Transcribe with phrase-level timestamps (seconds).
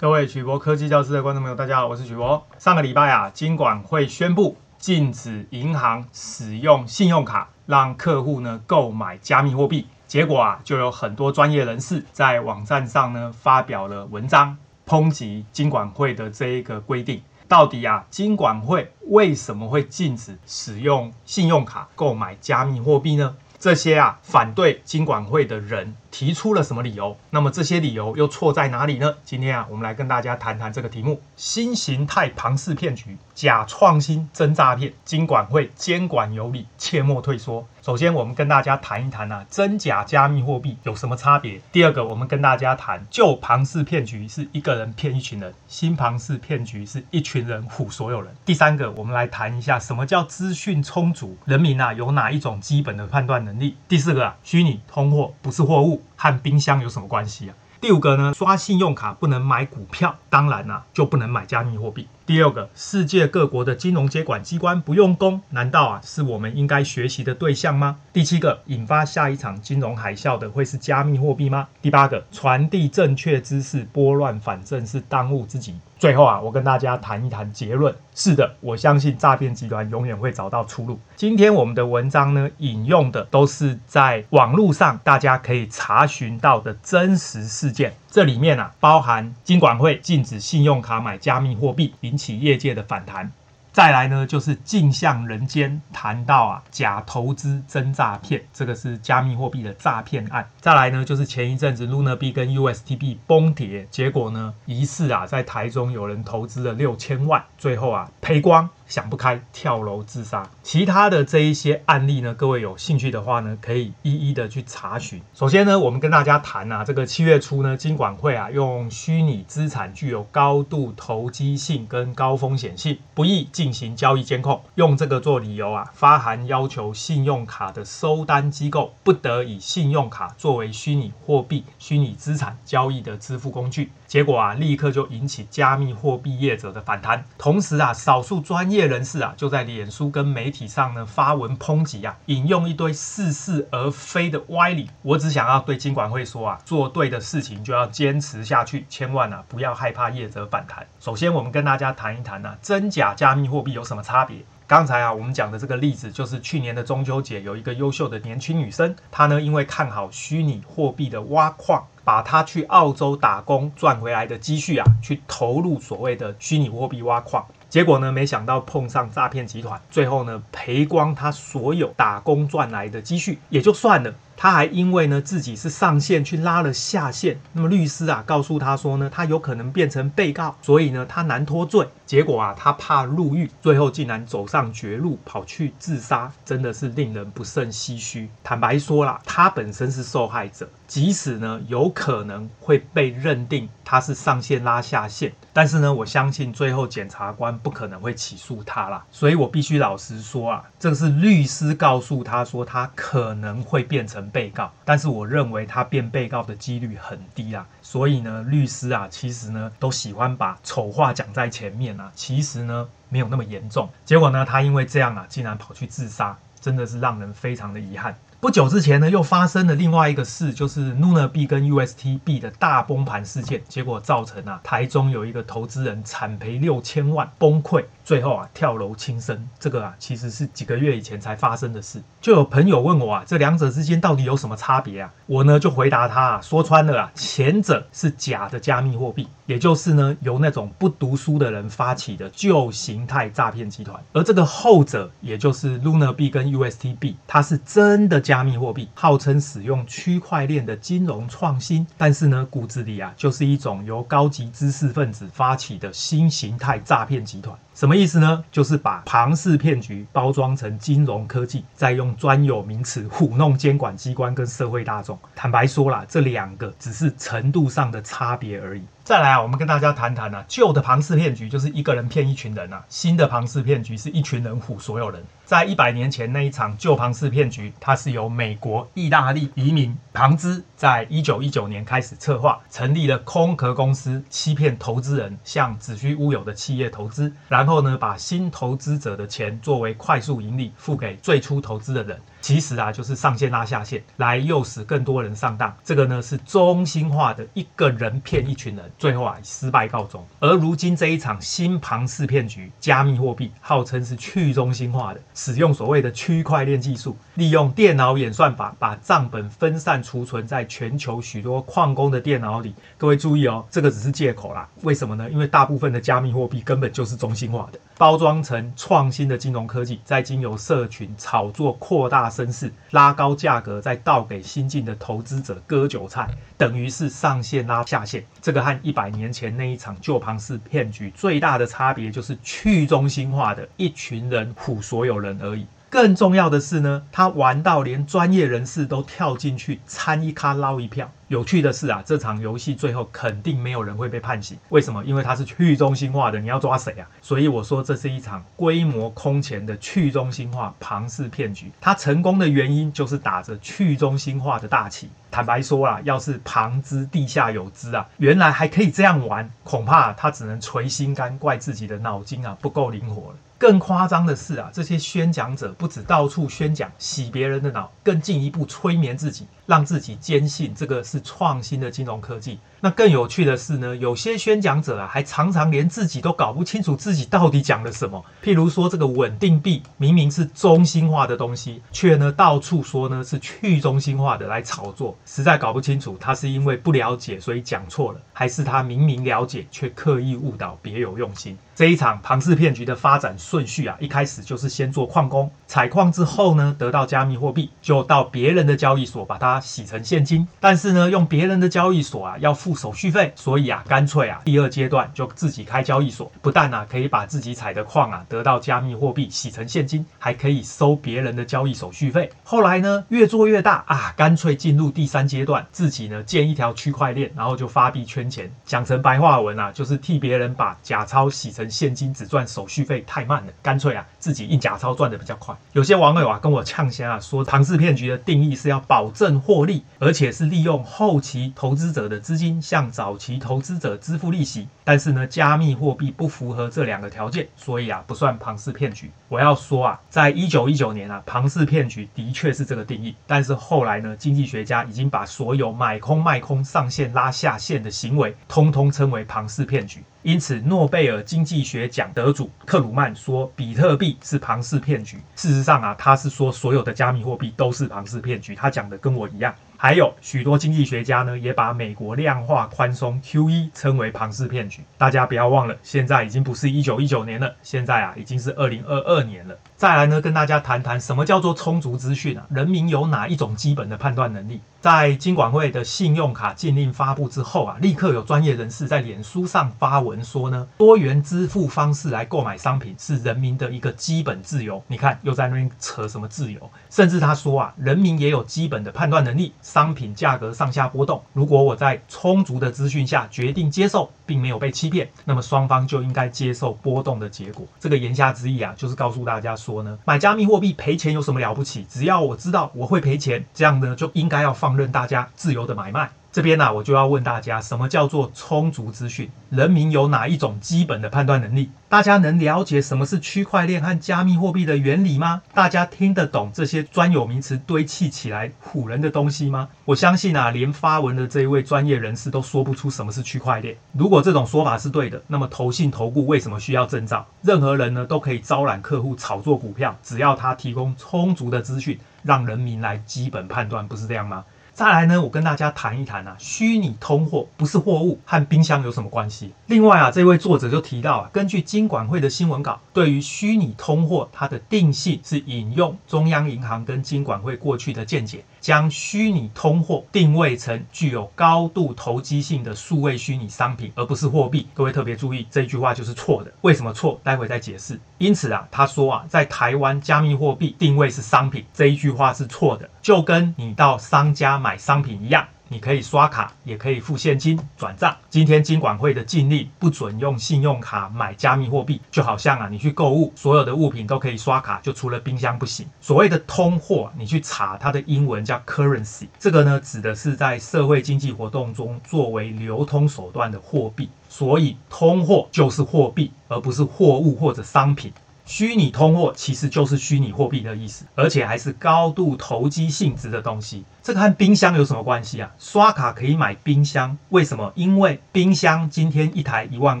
[0.00, 2.46] 各位曲博科技教室的观众朋友，大家好，我是曲博。
[2.56, 14.56] 上个礼拜啊，金管会宣布禁止银行使用信用卡让客户呢购买加密货币，结果啊，就有很多专业人士在网站上呢发表了文章，
[14.86, 17.20] 抨击金管会的这一个规定。
[17.48, 23.34] 到底啊，金管会为什么会禁止使用信用卡购买加密货币呢？
[23.58, 27.16] 这些啊，反对金管会的人提出了什么理由？
[27.30, 29.14] 那么这些理由又错在哪里呢？
[29.24, 37.66] 今天啊，我们来跟大家谈谈这个题目：新形态庞氏骗局，假创新真诈骗，金管会监管有理，切莫退缩。
[37.82, 41.60] 首先，我们跟大家谈一谈啊，真假加密货币有什么差别？
[41.72, 48.34] 第二个，我们跟大家谈旧庞氏骗局是一个人骗一群人，新庞氏骗局是一群人唬所有人。
[48.44, 53.76] 第三个，我们来谈一下什么叫资讯充足，人民啊有哪一种基本的判断能力？
[53.88, 57.54] 第四个啊，虚拟通货不是货物，和冰箱有什么关系啊？
[57.80, 62.08] 第五个呢，刷信用卡不能买股票，当然啊就不能买加密货币。
[62.26, 67.98] 第六个，世界各国的金融监管机关不用功，难道啊是我们应该学习的对象吗？
[68.12, 71.68] 第七个，引发下一场金融海啸的会是加密货币吗？
[71.80, 75.78] 第八个，传递正确知识拨乱反正是当务之急。
[75.98, 77.94] 最后啊，我跟大家谈一谈结论。
[78.14, 80.98] 是的，我相信诈骗集团永远会找到出路。
[81.16, 87.94] 今天我们的文章呢，引用的都是在网络上大家可以查询到的真实事件。
[88.10, 93.32] 这里面啊，包含金管会禁止信用卡买加密货币，引起业界的反弹。
[93.78, 100.50] 再来呢，就是镜像人间谈到啊，假投资真诈骗，这个是加密货币的诈骗案。
[100.60, 108.68] 再来呢，就是前一阵子 Luna B 跟 USTB 崩跌，结果呢，疑似啊，在台中有人投资了六千万，最后啊赔光。
[108.88, 115.20] 想不开跳楼自杀，其他的这一些案例呢，各位有兴趣的话呢，可以一一的去查询。
[115.34, 133.92] 首先呢，我们跟大家谈啊，这个七月初呢，金管会啊，用虚拟资产具有高度投机性跟高风险性，不易进进行交易监控，用这个做理由啊，发函要求信用卡的收单机构不得以信用卡作为虚拟货币、虚拟资产交易的支付工具。
[134.08, 137.22] 结果啊，立刻就引起加密货币业者的反弹。
[137.36, 144.88] 同时啊，少数专业人士啊，就在脸书跟媒体上呢发文抨击啊，引用一堆似是而非的歪理。
[145.02, 150.86] 我只想要对金管会说啊，做对的事情就要坚持下去，千万啊不要害怕业者反弹。
[150.98, 154.38] 首先，我们跟大家谈一谈啊，真假加密货币有什么差别？
[154.66, 161.86] 刚才啊，我们讲的这个例子就是去年的中秋节，有一个优秀的年轻女生，她呢因为看好虚拟货币的挖矿。
[162.08, 174.14] 把他去澳洲打工赚回来的积蓄啊，去投入所谓的虚拟货币挖矿，结果呢，没想到碰上诈骗集团，最后呢赔光他所有打工赚来的积蓄，也就算了。
[174.40, 181.88] 他还因为呢自己是上线去拉了下线，那么律师啊告诉他说呢，他有可能变成被告，所以呢他难脱罪。
[182.06, 188.30] 结果啊他怕入狱，最后竟然走上绝路，跑去自杀，真的是令人不胜唏嘘。
[188.44, 199.04] 坦白说啦，他本身是受害者，即使呢有可能会被认定他是上线拉下线，但是呢我相信最后检察官不可能会起诉他啦。
[199.10, 204.27] 所以我必须老实说啊，这是律师告诉他说他可能会变成。
[204.28, 213.88] 被告，但是我认为他变被告的几率很低啊，所以呢，律师啊，其实呢都喜欢把丑话讲在前面啊，其实呢没有那么严重。
[214.04, 218.16] 结果呢，他因为这样啊，竟然跑去自杀，真的是让人非常的遗憾。
[218.40, 227.84] 不久之前呢，又发生了另外一个事，就是 Luna B 跟 USTB 的大崩盘事件，结果造成啊，台中有一个投资人惨赔六千万，崩溃。
[228.04, 232.00] 最后啊，跳楼轻生，这个啊，其实是几个月以前才发生的事。
[232.22, 235.12] 就有朋友问我啊，这两者之间到底有什么差别啊？
[235.26, 257.58] 我呢就回答他啊，说穿了啊，前者是假的加密货币，也就是呢由那种不读书的人发起的旧形态诈骗集团，而这个后者，也就是 Luna B 跟 USTB，它是真的加密货币，号称使用区块链的金融创新，但是呢骨子里啊就是一种由高级知识分子发起的新形态诈骗集团。
[257.78, 258.42] 什么意思呢？
[258.50, 265.16] 就是把庞氏骗局包装成金融科技，再用专有名词唬弄监管机关跟社会大众。
[265.36, 268.82] 坦白说啦，这两个只是程度上的差别而已。
[269.04, 275.22] 再来啊，我们跟大家谈谈啊，旧的庞氏骗局就是一个人骗一群人啊，新的庞氏骗局是一群人唬所有人。
[275.46, 292.18] 在一百年前那一场旧庞氏骗局，它是由美国、意大利移民庞兹在一九一九年开始策划，成立了空壳公司，欺骗投资人向子虚乌有的企业投资，然后呢，把新投资者的钱作为快速盈利付给最初投资的人。
[292.40, 295.74] 其实啊，就是上线拉下线，来诱使更多人上当。
[295.84, 300.24] 这个呢是中心化的一个人骗一群人，最后啊以失败告终。
[300.40, 312.74] 而如今这一场新庞氏骗局，加密货币号称是去中心化的，使用所谓的区块链技术，利用电脑演算法把账本分散储存在全球许多矿工的电脑里。
[312.96, 314.68] 各位注意哦，这个只是借口啦。
[314.82, 315.28] 为什么呢？
[315.30, 328.24] 因为大部分的加密货币根本就是中心化的，包装成创新的金融科技，再经由社群炒作扩大声势，拉高价格，再倒给新进的投资者割韭菜，等于是上线拉下线。
[328.40, 335.66] 这个和一百年前那一场旧庞氏骗局最大的差别，就是去中心化的一群人唬所有人而已。
[335.90, 341.10] 更重要的是呢，他玩到连专业人士都跳进去参一咖捞一票。
[341.28, 344.56] 有趣的是啊，这场游戏最后肯定没有人会被判刑。
[344.70, 345.04] 为什么？
[345.04, 347.06] 因为它是去中心化的，你要抓谁啊？
[347.20, 351.70] 所以我说这是一场规模空前的去中心化庞氏骗局。
[351.80, 355.10] 它成功的原因就是打着去中心化的大旗。
[355.30, 363.36] 坦白说啊，要是庞之地下有知啊，原来还可以这样玩，恐怕他只能捶心肝，怪自己的脑筋啊不够灵活了。
[363.58, 371.22] 更夸张的是啊，这些宣讲者不止到处宣讲洗别人的脑，更进一步催眠自己，让自己坚信这个是。
[371.28, 372.58] 创新的金融科技。
[372.80, 378.24] 那更有趣的是呢，有些宣讲者啊，还常常连自己都搞不清楚自己到底讲了什么。
[378.42, 391.58] 譬如说，这个稳定币明明是中心化的东西，却呢到处说呢是去中心化的来炒作，实在搞不清楚他是因为不了解所以讲错了，还是他明明了解却刻意误导，别有用心。
[391.74, 400.46] 这一场庞氏骗局的发展顺序啊，一开始就是先做矿工，采矿之后呢，得到加密货币，就到别人的交易所把它洗成现金。
[400.60, 412.30] 但是呢，用别人的交易所啊，要付手续费，所以啊，干脆啊，第二阶段就自己开交易所，不但啊可以把自己采的矿啊得到加密货币洗成现金，还可以收别人的交易手续费。
[412.44, 418.50] 后来呢，越做越大啊，干脆进入第三阶段，自己呢建一条区块链，然后就发币圈钱。
[418.64, 425.54] 讲成白话文啊，就是替别人把假钞洗成现金，只赚手续费太慢了，干脆啊自己印假钞赚得比较快。
[425.72, 439.10] 有些网友啊跟我呛声啊，说庞氏骗局的定义是要保证获利，而且是利用后期投资者的资金向早期投资者支付利息，但是呢，加密货币不符合这两个条件，所以啊，不算庞氏骗局。
[439.30, 450.04] 我要说啊，在一九一九年啊，庞氏骗局的确是这个定义，但是后来呢，经济学家已经把所有买空卖空、上线拉下线的行为，通通称为庞氏骗局。
[450.22, 455.16] 因此，诺贝尔经济学奖得主克鲁曼说，比特币是庞氏骗局。
[455.36, 458.54] 事实上啊，他是说所有的加密货币都是庞氏骗局。
[458.54, 459.54] 他讲的跟我一样。
[459.80, 464.82] 还有许多经济学家呢，也把美国量化宽松 QE 称为庞氏骗局。
[464.98, 469.56] 大家不要忘了，现在已经不是一九一九年了，现在啊已经是二零二二年了。
[469.76, 472.44] 再来呢，跟大家谈谈什么叫做充足资讯啊？
[472.50, 474.60] 人民有哪一种基本的判断能力？
[474.80, 484.82] 在金管会的信用卡禁令发布之后啊，立刻有专业人士在脸书上发文说呢，多元支付方式来购买商品是人民的一个基本自由。
[484.88, 486.68] 你看又在那边扯什么自由？
[486.90, 497.66] 甚至他说啊，人民也有基本的判断能力，商品价格上下波动，如果我在充足的资讯下决定接受，并没有被欺骗，那么双方就应该接受波动的结果。
[497.78, 499.82] 这个言下之意啊，就是告诉大家说。
[499.82, 501.86] 呢，买加密货币赔钱有什么了不起？
[501.88, 506.10] 只要我知道我会赔钱，这样呢就应该要放任大家自由的买卖。
[506.38, 509.28] 这边呢、我就要问大家，什么叫做充足资讯？
[509.50, 511.68] 人民有哪一种基本的判断能力？
[511.88, 515.42] 大家能了解什么是区块链和加密货币的原理吗？
[515.52, 519.68] 大家听得懂这些专有名词堆砌起来唬人的东西吗？
[519.84, 523.76] 我相信啊，连发文的这一位专业人士都说不出什么是区块链。
[523.90, 527.26] 如果这种说法是对的，那么投信投顾为什么需要证照？
[527.42, 534.44] 任何人呢都可以招揽客户炒作股票，只要他提供充足的资讯，让人民来基本判断，不是这样吗？
[534.78, 539.52] 再来呢，我跟大家谈一谈啊，虚拟通货不是货物，和冰箱有什么关系？
[539.66, 548.44] 另外啊，这位作者就提到啊，根据金管会的新闻稿，对于虚拟通货，它的定性是引用中央银行跟金管会过去的见解。
[548.60, 554.66] 将虚拟通货定位成具有高度投机性的数位虚拟商品，而不是货币。
[554.74, 556.52] 各位特别注意，这句话就是错的。
[556.62, 557.20] 为什么错？
[557.22, 557.98] 待会再解释。
[558.18, 565.46] 因此啊，他说啊，在台湾加密货币定位是商品，这一句话是错的，就跟你到商家买商品一样。
[565.68, 568.16] 你可以刷卡，也可以付现金转账。
[568.30, 575.86] 今天金管会的禁令不准用信用卡买加密货币，就好像啊，你去购物，所有的物品都可以刷卡，就除了冰箱不行。
[576.00, 584.08] 所谓的通货，你去查它的英文叫 currency，这个呢指的是在社会经济活动中作为流通手段的货币。
[584.30, 588.12] 所以通货就是货币，而不是货物或者商品。
[588.48, 593.84] 虚拟通货其实就是虚拟货币的意思，而且还是高度投机性质的东西。
[594.02, 595.52] 这个和冰箱有什么关系啊？
[595.58, 597.70] 刷卡可以买冰箱，为什么？
[597.74, 600.00] 因为冰箱今天一台一万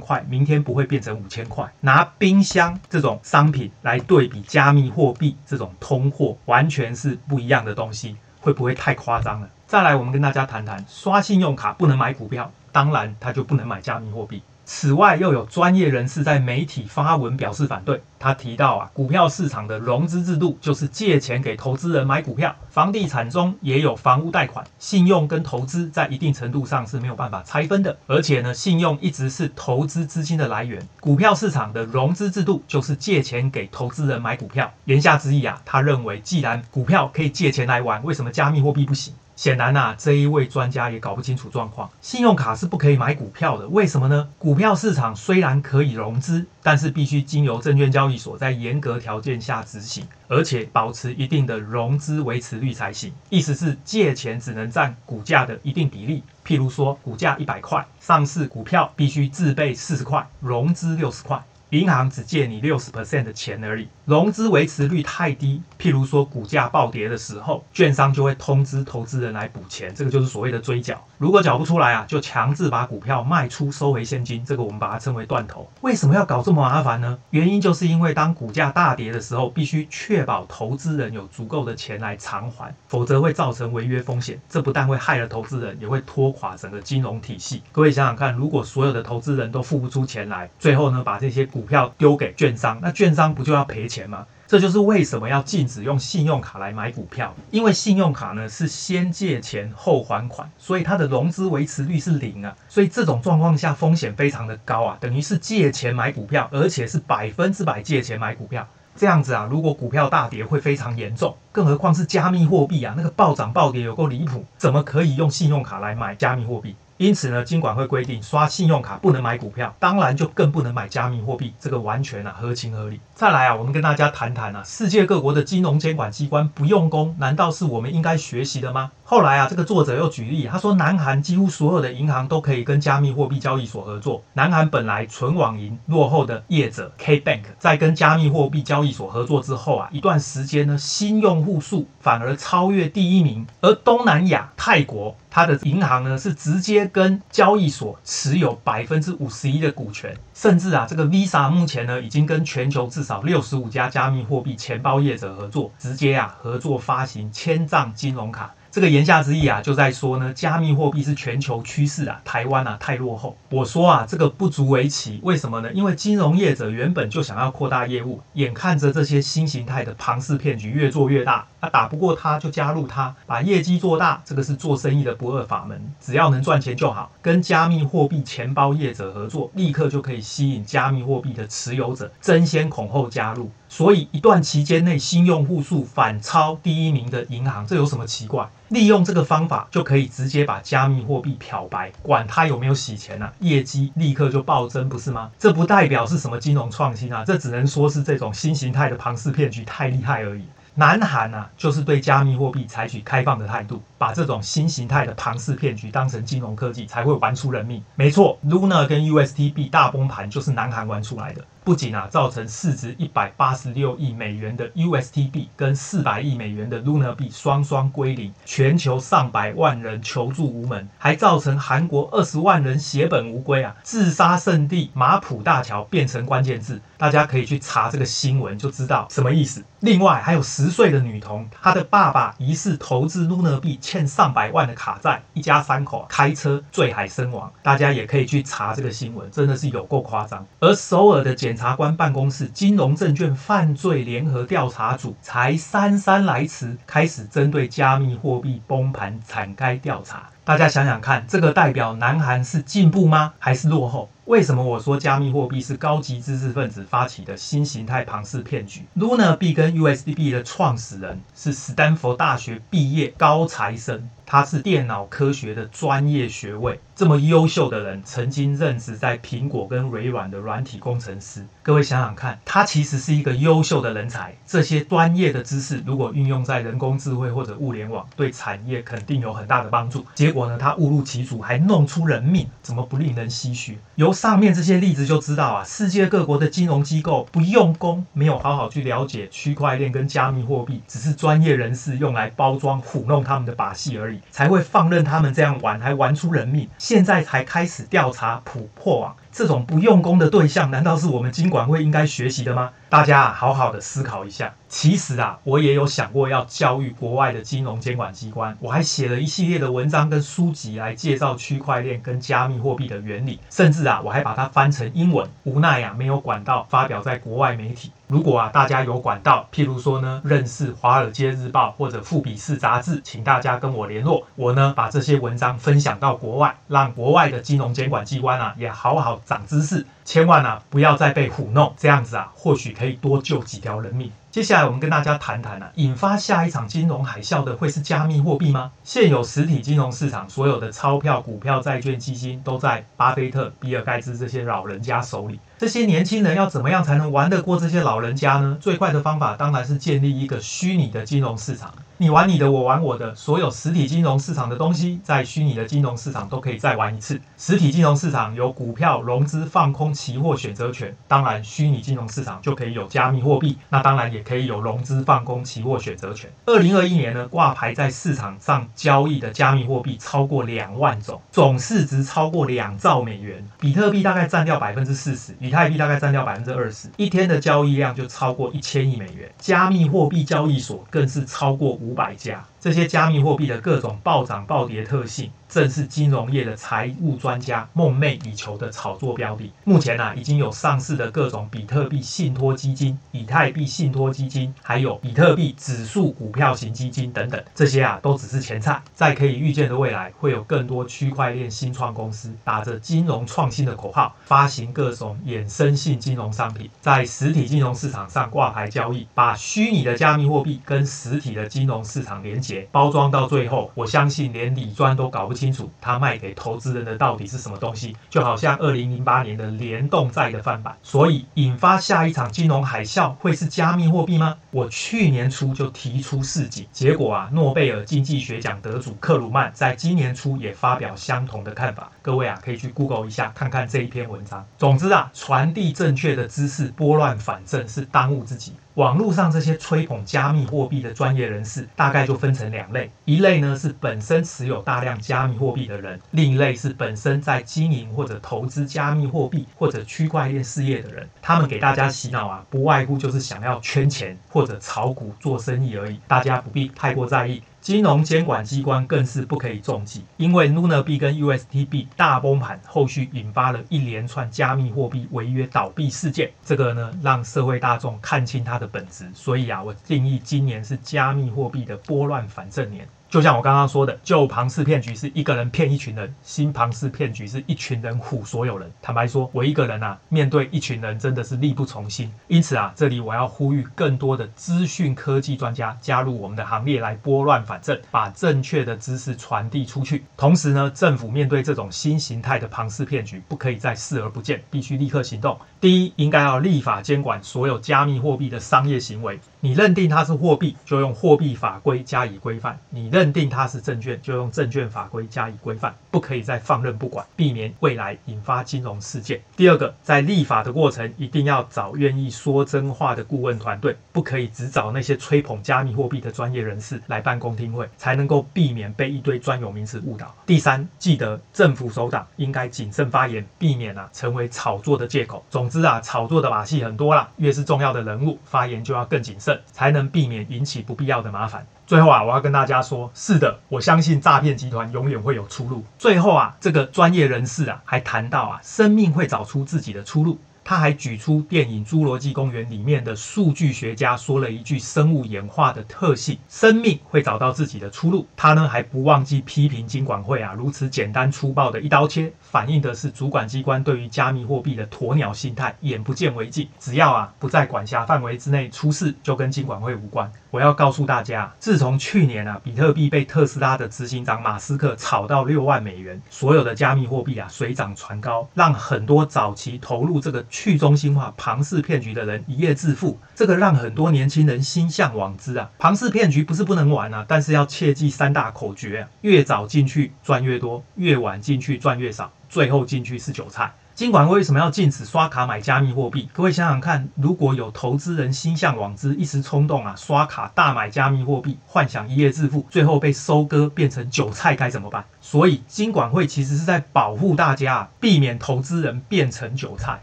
[0.00, 1.70] 块，明天不会变成五千块。
[1.80, 9.48] 拿冰箱这种商品来对比加密货币这种通货，完全是不一样的东西，会不会太夸张了？
[9.66, 14.42] 再来，我们跟大家谈谈，刷信用卡不能买股票，当然它就不能买加密货币。
[14.70, 18.02] 此外，又有专业人士在媒体发文表示反对。
[18.18, 27.96] 他提到啊，股票市场的融资制度就是借钱给投资人买股票，房地产中也有房屋贷款，信用跟投资在一定程度上是没有办法拆分的。
[28.06, 30.86] 而且呢，信用一直是投资资金的来源。
[31.00, 34.70] 股票市场的融资制度就是借钱给投资人买股票。
[34.84, 39.14] 言下之意啊，他认为既然股票可以借钱来玩，为什么加密货币不行？
[39.38, 41.88] 显然呐、啊，这一位专家也搞不清楚状况。
[42.00, 44.28] 信用卡是不可以买股票的，为什么呢？
[44.36, 53.12] 股票市场虽然可以融资，但是必须经由证券交易所在严格条件下执行，而且保持一定的融资维持率才行。
[53.28, 61.40] 意思是借钱只能占股价的一定比例，譬如说股价一百块，上市股票必须自备四十块，融资六十块。
[61.70, 65.60] 银行只借你六十 percent 的钱而已，融资维持率太低。
[65.78, 71.02] 譬如说股价暴跌的时候，券商就会通知投资人来补钱，这个就是所谓的追缴。
[71.18, 75.68] 如果缴不出来啊，就强制把股票卖出收回现金，这个我们把它称为断头。
[75.82, 77.18] 为什么要搞这么麻烦呢？
[77.30, 84.40] 原因就是因为当股价大跌的时候，必须确保投资人有足够的钱来偿还，否则会造成违约风险。
[84.48, 87.62] 这不但会害了投资人，也会拖垮整个金融体系。
[87.72, 94.24] 各位想想看，如果所有的投资人都付不出钱来，最后呢，把这些股股票丢给券商，那券商不就要赔钱吗？
[94.46, 116.76] 这就是为什么要禁止用信用卡来买股票，因为信用卡呢是先借钱后还款，所以它的融资维持率是零啊，所以这种状况下风险非常的高啊，等于是借钱买股票，而且是百分之百借钱买股票，这样子啊，如果股票大跌会非常严重，更何况是加密货币啊，那个暴涨暴跌有够离谱，怎么可以用信用卡来买加密货币？
[116.98, 122.98] 因此呢，金管会规定刷信用卡不能买股票，当然就更不能买加密货币，这个完全啊合情合理。
[123.14, 128.90] 再来啊，我们跟大家谈谈啊，世界各国的金融监管机关不用功，难道是我们应该学习的吗？
[129.04, 134.22] 后来啊，这个作者又举例，他说南韩几乎所有的银行都可以跟加密货币交易所合作。
[134.32, 143.46] 南韩本来纯网银落后的业者 K Bank，在跟加密货币交易所合作之后啊，一段时间呢，新用户数反而超越第一名。
[143.60, 158.54] 而东南亚泰国，它的银行呢是直接跟交易所持有百分之五十一的股权，甚至啊，这个 Visa 目前呢已经跟全球至少六十五家加密货币钱包业者合作，直接啊合作发行签帐金融卡。
[158.70, 163.36] 这个言下之意啊，就在说呢，加密货币是全球趋势啊，台湾啊太落后。
[163.48, 165.72] 我说啊，这个不足为奇，为什么呢？
[165.72, 177.10] 因为金融业者原本就想要扩大业务，眼看着这些新形态的庞氏骗局越做越大，啊，打不过他就加入他，把业绩做大，这个是做生意的不二法门，只要能赚钱就好。
[177.20, 183.50] 跟加密货币钱包业者合作，立刻就可以吸引加密货币的持有者争先恐后加入。
[183.70, 188.48] 所以一段期间内，新用户数反超第一名的银行，这有什么奇怪？
[188.68, 195.30] 利用这个方法就可以直接把加密货币漂白，管它有没有洗钱啊，业绩立刻就暴增，不是吗？
[195.38, 200.44] 这不代表是什么金融创新啊，这只能说是这种新形态的庞氏骗局太厉害而已。
[200.78, 203.82] 南韩啊，就是对加密货币采取开放的态度。
[203.98, 207.82] 把这种新形态的庞氏骗局当成金融科技，才会玩出人命。
[207.96, 211.44] 没错，Luna 跟 USTB 大崩盘就是南韩玩出来的。
[211.68, 223.76] 不仅啊，造成市值一百八十六亿美元的 UST 币跟四百亿美元的 Luna 币双双归零，全球上百万人求助无门，还造成韩国二十万人血本无归啊！
[223.82, 229.62] 自杀圣地马浦大桥变成关键字，大家可以去查这个新闻就知道什么意思。
[229.80, 233.78] 另外还有十岁的女童，她的爸爸疑似投资 Luna 币。
[233.82, 237.52] 欠上百万的卡债，一家三口开车坠海身亡。
[237.62, 240.46] 大家也可以去查这个新闻，真的是有够夸张。
[240.60, 250.30] 而首尔的检检察官办公室金融证券犯罪联合调查组才姗姗来迟，开始针对加密货币崩盘展开调查。
[250.48, 253.34] 大家想想看，这个代表南韩是进步吗？
[253.38, 254.08] 还是落后？
[254.24, 264.08] 为什么我说加密货币是高级知识分子发起的新形态庞氏骗局？Luna 币跟 USDB 的创始人是斯坦福大学毕业高材生。
[264.24, 271.46] 他是电脑科学的专业学位，这么优秀的人，曾经任职在苹果跟微软的软体工程师。
[271.68, 274.34] 各位想想看，他其实是一个优秀的人才。
[274.46, 280.02] 这些专业的知识，如果运用在人工智慧或者物联网，对产业肯定有很大的帮助。
[280.14, 283.76] 结果呢，他误入歧途，还弄出人命，怎么不令人唏嘘？
[283.96, 296.66] 由上面这些例子就知道啊，世界各国的金融机构不用功，没有好好去了解区块链跟加密货币，只是专业人士用来包装唬弄他们的把戏而已，才会放任他们这样玩，还玩出人命。
[296.78, 299.14] 现在才开始调查普破网。
[299.38, 302.70] 这种不用功的对象，难道是我们经管会应该学习的吗？
[302.90, 304.54] 大家啊，好好的思考一下。
[304.68, 315.26] 其实啊，我也有想过要教育国外的金融监管机关，我还写了一系列的文章跟书籍来介绍区块链跟加密货币的原理，甚至啊，我还把它翻成英文。
[315.44, 317.90] 无奈啊，没有管道发表在国外媒体。
[318.08, 334.10] 如果啊，大家有管道，譬如说呢，认识《华尔街日报》或者《富比士》杂志，请大家跟我联络，我呢把这些文章分享到国外，让国外的金融监管机关啊也好好长知识，千万啊不要再被唬弄，这样子啊或许可以多救几条人命。
[334.30, 338.70] 接下来我们跟大家谈谈啊，引发下一场金融海啸的会是加密货币吗？
[338.84, 345.40] 现有实体金融市场所有的钞票、股票、债券、基金都在巴菲特、比尔盖茨这些老人家手里。
[345.56, 348.58] 这些年轻人要怎么样才能玩得过这些老人家呢？
[348.60, 351.72] 最快的方法当然是建立一个虚拟的金融市场。
[352.00, 357.20] 你玩你的，我玩我的，所有实体金融市场的东西，在虚拟的金融市场都可以再玩一次。
[357.36, 366.30] 实体金融市场有股票融资、放空、期货选择权，当然虚拟金融市场就可以有加密货币，那当然也可以有融资、放空、期货选择权。
[366.44, 373.42] 二零二一年呢，挂牌在市场上交易的加密货币超过两万种，总市值超过两兆美元。
[373.58, 379.30] 比特币大概占掉百分之四十，以太币大概占掉百分之二十，一天的交易量就超过一千亿美元。
[379.38, 381.78] 加密货币交易所更是超过。
[381.78, 389.50] 五百家，这些加密货币的各种暴涨暴跌特性，正是金融业的财务专家梦寐以求的炒作标的。
[389.64, 397.42] 目前啊，已经有上市的各种比特币信托基金、以太币信托基金，还有比特币指数股票型基金等等。
[397.54, 398.82] 这些啊，都只是前菜。
[398.94, 417.96] 在可以预见的未来，会有更多区块链新创公司打着金融创新的口号，发行各种衍生性金融商品，在实体金融市场上挂牌交易，把虚拟的加密货币跟实体的金融市场连接包装到最后，我相信连理专都搞不清楚，他卖给投资人的到底是什么东西？
[418.08, 420.76] 就好像二零零八年的联动债的翻版。
[420.82, 424.36] 所以，引发下一场金融海啸会是加密货币吗？
[424.50, 431.90] 我去年初就提出示警，结果啊，诺贝尔经济学奖得主克鲁曼在今年初也发表相同的看法。
[432.00, 434.44] 各位啊，可以去 Google 一下，看看这一篇文章。
[434.56, 438.52] 总之啊，传递正确的知识，拨乱反正是当务之急。
[438.78, 451.08] 网络上这些吹捧加密货币的专业人士，大概就分成两类：一类呢是本身持有大量加密货币的人，另一类是本身在经营或者投资加密货币或者区块链事业的人。
[451.20, 457.42] 他们给大家洗脑啊，不外乎就是想要圈钱或者炒股做生意而已，大家不必太过在意。
[457.68, 466.30] 金融监管机关更是不可以中计，因为 Luna 币跟 UST 币大崩盘，后续引发了一连串加密货币违约倒闭事件。
[466.42, 469.10] 这个呢，让社会大众看清它的本质。
[469.12, 472.88] 所以啊，我定义今年是加密货币的拨乱反正年。
[473.10, 478.70] 就像我刚刚说的，旧庞氏骗局是一个人骗一群人，新庞氏骗局是一群人唬所有人。
[478.82, 482.12] 坦白说，我一个人啊，面对一群人真的是力不从心。
[482.26, 490.04] 因此啊，这里我要呼吁更多的资讯科技专家加入我们的行列，来拨乱反正，把正确的知识传递出去。
[490.14, 495.38] 同时呢，政府面对这种新形态的庞氏骗局，不可以再视而不见，必须立刻行动。
[495.62, 499.18] 第一，应该要立法监管所有加密货币的商业行为。
[499.40, 509.20] 你认定它是货币，就用货币法规加以规范；你认认定它是证券，就用证券法规加以规范，不可以再放任不管，避免未来引发金融事件。
[509.36, 520.12] 第二个，在立法的过程，一定要找愿意说真话的顾问团队，不可以只找那些吹捧加密货币的专业人士来办公听会，才能够避免被一堆专有名词误导。
[520.26, 525.24] 第三，记得政府首长应该谨慎发言，避免啊成为炒作的借口。
[525.30, 529.40] 总之啊，炒作的把戏很多啦，越是重要的人物，发言就要更谨慎。
[529.52, 531.46] 才能避免引起不必要的麻烦。
[531.68, 535.62] 最后啊，我要跟大家说，是的，我相信诈骗集团永远会有出路。
[535.78, 540.18] 最后啊，这个专业人士啊，还谈到啊，生命会找出自己的出路。
[540.48, 548.06] 他还举出电影《侏罗纪公园》里面的数据学家说了一句生物演化的特性：生命会找到自己的出路。
[548.16, 556.48] 他呢还不忘记批评金管会啊，如此简单粗暴的一刀切，反映的是主管机关对于加密货币的鸵鸟心态，眼不见为净。
[556.58, 560.10] 只要啊不在管辖范围之内出事，就跟金管会无关。
[560.30, 570.24] 我要告诉大家，自从去年啊比特币被特斯拉的执行长马斯克炒到六万美元，所有的加密货币啊水涨船高，让很多早期投入这个。
[570.40, 575.50] 去中心化庞氏骗局的人一夜致富，这个让很多年轻人心向往之啊。
[575.58, 583.52] 庞氏骗局不是不能玩啊，但是要切记三大口诀：越早进去赚越多，越晚进去赚越少，最后进去是韭菜。
[583.74, 586.08] 尽管为什么要禁止刷卡买加密货币？
[586.12, 594.84] 各位想想看，如果有投资人心向往之，一时冲动啊，刷卡大买加密货币，幻想一夜致富，最后被收割变成韭菜该怎么办？
[595.10, 599.80] 所以金管会其实是在保护大家，避免投资人变成韭菜。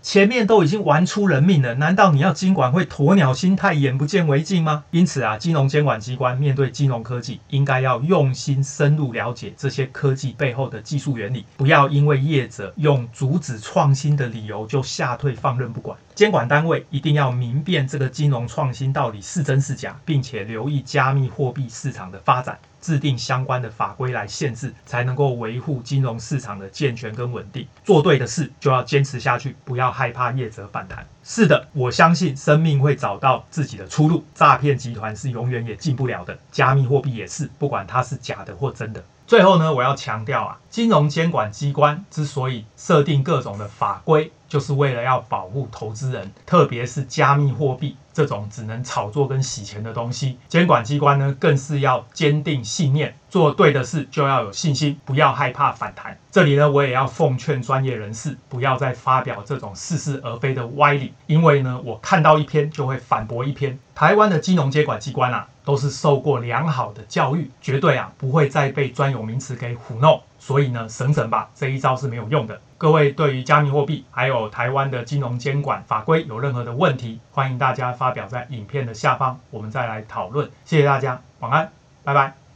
[0.00, 4.84] 前面都已经玩出人命了，难道你要金管会鸵鸟心态，眼不见为净吗？
[4.92, 15.98] 因此啊，金融监管机关面对金融科技，应该要用心深入了解这些科技背后的技术原理，不要因为业者用阻止创新的理由就吓退放任不管。
[16.14, 22.56] 监管单位一定要明辨这个金融创新到底是真是假，并且留意加密货币市场的发展。
[22.80, 27.66] 制定相关的法规来限制，才能够维护金融市场的健全跟稳定。
[27.84, 31.06] 做对的事就要坚持下去，不要害怕业者反弹。
[31.22, 34.24] 是的，我相信生命会找到自己的出路。
[34.34, 39.04] 诈骗集团是永远也进不了的，加密货币也是，不管它是假的或真的。
[39.26, 50.38] 最后呢，我要强调啊，金融监管机关之所以设定各种的法规，就是为了要保护投资人，特别是加密货币这种只能炒作跟洗钱的东西。
[50.48, 56.18] 监管机关呢，更是要坚定信念，做对的事就要有信心，不要害怕反弹。
[56.32, 63.78] 这里呢，我也要奉劝专业人士，不要再发表这种似是而非的歪理，因为呢，我看到一篇就会反驳一篇。
[63.94, 70.22] 台湾的金融监管机关啊，都是受过良好的教育，绝对啊不会再被专有名词给唬弄。
[70.38, 72.60] 所以呢，省省吧，这一招是没有用的。
[72.78, 80.50] 各位对于加密货币还有台湾的金融监管法规有任何的问题，欢迎大家发表在影片的下方，我们再来讨论。
[80.64, 81.70] 谢谢大家，晚安，
[82.04, 82.47] 拜拜。